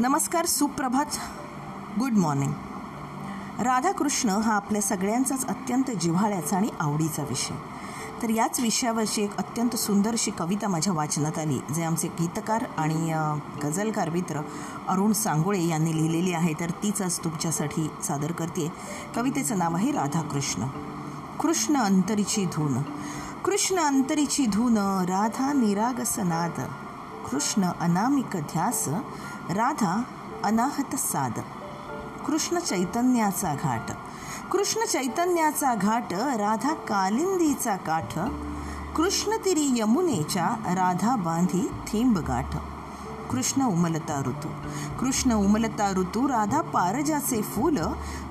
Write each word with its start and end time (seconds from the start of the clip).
नमस्कार 0.00 0.46
सुप्रभात. 0.46 1.06
Good 1.98 2.12
morning 2.12 2.52
Radhakrishna 3.60 4.28
हा 4.28 4.52
आपल्या 4.52 4.82
सगळ्यांचाच 4.82 5.46
अत्यंत 5.46 5.90
जिव्हाळ्याचा 5.90 6.56
आणि 6.56 6.68
आवडीचा 6.80 7.22
विषय. 7.22 7.54
तर 8.22 8.30
याच 8.30 8.60
विषयावरची 8.60 9.22
एक 9.22 9.36
अत्यंत 9.36 9.76
सुंदरशी 9.76 10.30
कविता 10.30 10.68
माझ्या 10.68 10.92
वाचनात 10.92 11.38
आली 11.38 11.58
जे 11.74 11.84
आमचे 11.84 12.08
गीतकार 12.08 12.64
आणि 12.76 13.14
गझलकार 13.62 14.10
मित्र 14.10 14.40
अरुण 14.88 15.12
सांगोळे 15.12 15.66
यांनी 15.66 15.96
लिहिलेली 15.96 16.32
आहे. 16.32 16.54
तर 16.60 16.70
तीच 16.70 17.02
आज 17.02 17.18
तुमच्यासाठी 17.18 17.90
सादर 18.04 18.32
करते 18.32 18.72
कवितेचं 19.16 19.58
नाव 19.58 19.74
आहे 19.74 19.90
राधाकृष्ण. 19.90 20.66
कृष्ण 21.40 21.76
अंतरीची 21.76 22.44
धून. 22.44 22.82
कृष्ण 23.44 23.78
अंतरीची 23.78 24.46
धून 24.46 24.78
राधा 25.08 25.52
निरागसनाद. 25.52 26.60
कृष्ण 27.30 27.70
अनामिक 27.80 28.36
ध्यास 28.36 28.88
राधा 29.50 30.02
अनाहत 30.44 30.96
साद 30.96 31.32
कृष्ण 32.26 32.58
चैतन्याचा 32.58 33.54
घाट. 33.54 33.90
कृष्ण 34.52 34.84
चैतन्याचा 34.84 35.74
घाट 35.74 36.12
राधा 36.12 36.72
कालिंदीचा 36.72 37.76
काठ. 37.76 38.18
कृष्ण 38.96 39.36
तिरी 39.44 39.80
यमुनेच्या 39.80 40.46
राधा 40.66 41.16
बांधी 41.16 41.68
थेंब 41.68 42.18
गाठ. 42.18 42.56
कृष्ण 43.30 43.62
उमलता 43.62 44.22
ऋतू. 44.26 44.48
कृष्ण 45.00 45.32
उमलता 45.32 45.90
ऋतू 45.90 46.28
राधा 46.28 46.60
पारजाचे 46.60 47.42
फूल. 47.42 47.78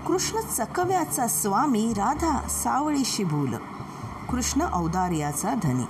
कृष्ण 0.08 0.40
चकव्याचा 0.40 1.28
स्वामी 1.28 1.94
राधा 1.94 2.48
सावळीशी 2.48 3.24
भूल. 3.24 3.56
कृष्ण 4.34 4.62
औदार्याचा 4.62 5.54
धनी 5.64 5.84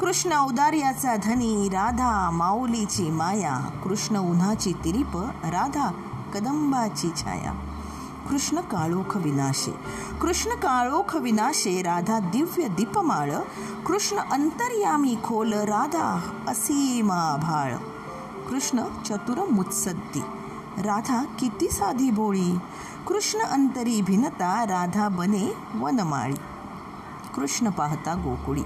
कृष्ण 0.00 0.32
औदार्याचा 0.32 1.16
धनी 1.16 1.68
राधा 1.68 2.30
माऊलीची 2.30 3.10
माया. 3.10 3.58
कृष्ण 3.84 4.16
उन्हाची 4.16 4.72
तिरीप 4.84 5.16
राधा 5.44 5.90
कदंबाची 6.34 7.10
छाया. 7.16 7.52
कृष्ण 8.30 8.60
काळोख 8.60 9.16
विनाशे. 9.16 9.74
कृष्ण 10.20 10.50
काळोख 10.50 11.16
विनाशे 11.16 11.82
राधा 11.82 12.18
दिव्य 12.18 12.68
दीपमाळ. 12.68 13.32
कृष्ण 13.86 14.16
अंतर्यामी 14.16 15.16
खोल 15.24 15.52
राधा 15.52 16.20
असीमा 16.48 17.36
भाळ. 17.36 17.74
कृष्ण 18.50 18.84
चतुर 19.04 19.48
मुत्सद्दी. 19.50 20.22
राधा 20.82 21.22
किती 21.38 21.68
साधी 21.68 22.10
भोळी 22.10 22.58
कृष्ण 23.08 23.38
अंतरी 23.38 24.02
भिनता 24.02 24.64
राधा 24.64 25.08
बने 25.08 25.56
वनमाळी. 25.74 26.53
कृष्ण 27.34 27.68
पाहता 27.68 28.14
गोकुळी. 28.14 28.62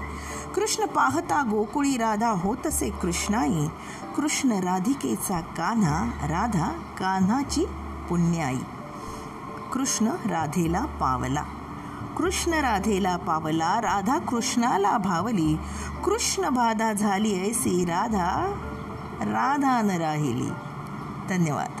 कृष्ण 0.55 0.85
पाहता 0.85 1.41
गोकुळी 1.41 1.97
राधा 1.97 2.29
होतसे 2.29 2.89
कृष्णाई. 2.89 3.67
कृष्ण 4.15 4.51
राधिकेचा 4.51 5.39
कान्हा 5.39 6.05
राधा 6.27 6.67
कान्हाची 6.69 7.65
पुण्याई. 8.09 8.59
कृष्ण 9.73 10.07
राधेला 10.07 10.85
पावला. 10.85 11.43
कृष्ण 12.17 12.53
राधेला 12.53 13.17
पावला 13.17 13.81
राधा 13.81 14.17
कृष्णाला 14.17 14.97
भावली. 14.97 15.59
कृष्ण 16.05 16.49
बाधा 16.49 16.93
झाली 16.93 17.49
ऐसी 17.49 17.85
राधा 17.85 18.53
राधा 19.21 19.81
न 19.81 19.89
राहिली. 19.89 20.49
धन्यवाद. 21.29 21.78